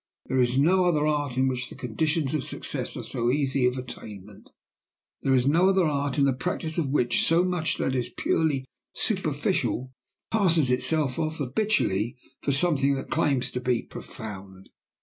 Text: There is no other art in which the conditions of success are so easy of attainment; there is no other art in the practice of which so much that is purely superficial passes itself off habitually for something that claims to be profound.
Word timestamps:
There 0.25 0.39
is 0.39 0.57
no 0.57 0.85
other 0.85 1.05
art 1.05 1.37
in 1.37 1.47
which 1.47 1.69
the 1.69 1.75
conditions 1.75 2.33
of 2.33 2.43
success 2.43 2.97
are 2.97 3.03
so 3.03 3.29
easy 3.29 3.67
of 3.67 3.77
attainment; 3.77 4.49
there 5.21 5.35
is 5.35 5.45
no 5.45 5.69
other 5.69 5.85
art 5.85 6.17
in 6.17 6.25
the 6.25 6.33
practice 6.33 6.79
of 6.79 6.89
which 6.89 7.23
so 7.23 7.43
much 7.43 7.77
that 7.77 7.93
is 7.93 8.09
purely 8.09 8.65
superficial 8.95 9.91
passes 10.31 10.71
itself 10.71 11.19
off 11.19 11.35
habitually 11.37 12.17
for 12.41 12.51
something 12.51 12.95
that 12.95 13.11
claims 13.11 13.51
to 13.51 13.61
be 13.61 13.83
profound. 13.83 14.69